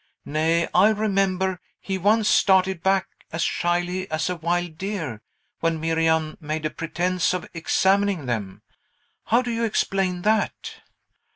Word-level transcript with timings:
Nay, 0.25 0.67
I 0.73 0.89
remember, 0.89 1.59
he 1.79 1.99
once 1.99 2.27
started 2.27 2.81
back, 2.81 3.07
as 3.31 3.43
shyly 3.43 4.09
as 4.09 4.31
a 4.31 4.35
wild 4.35 4.79
deer, 4.79 5.21
when 5.59 5.79
Miriam 5.79 6.37
made 6.39 6.65
a 6.65 6.71
pretence 6.71 7.35
of 7.35 7.47
examining 7.53 8.25
them. 8.25 8.63
How 9.25 9.43
do 9.43 9.51
you 9.51 9.63
explain 9.63 10.23
that?" 10.23 10.77